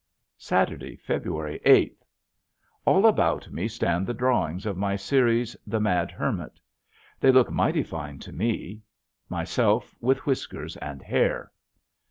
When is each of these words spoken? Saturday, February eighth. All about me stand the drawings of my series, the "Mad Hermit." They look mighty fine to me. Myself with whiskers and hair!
Saturday, 0.39 0.95
February 0.95 1.61
eighth. 1.63 2.03
All 2.85 3.05
about 3.05 3.51
me 3.53 3.67
stand 3.67 4.07
the 4.07 4.15
drawings 4.15 4.65
of 4.65 4.75
my 4.75 4.95
series, 4.95 5.55
the 5.67 5.79
"Mad 5.79 6.09
Hermit." 6.09 6.59
They 7.19 7.31
look 7.31 7.51
mighty 7.51 7.83
fine 7.83 8.17
to 8.17 8.33
me. 8.33 8.81
Myself 9.29 9.93
with 10.01 10.25
whiskers 10.25 10.75
and 10.77 11.03
hair! 11.03 11.51